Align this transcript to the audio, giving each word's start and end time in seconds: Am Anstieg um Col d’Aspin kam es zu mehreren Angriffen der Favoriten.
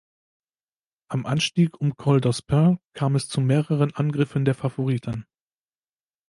Am 1.09 1.27
Anstieg 1.27 1.79
um 1.79 1.95
Col 1.95 2.21
d’Aspin 2.21 2.79
kam 2.93 3.15
es 3.15 3.27
zu 3.29 3.39
mehreren 3.39 3.93
Angriffen 3.93 4.45
der 4.45 4.55
Favoriten. 4.55 5.27